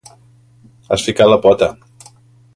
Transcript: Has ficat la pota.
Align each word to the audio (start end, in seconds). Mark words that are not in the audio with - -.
Has 0.95 1.03
ficat 1.09 1.31
la 1.33 1.39
pota. 1.45 1.71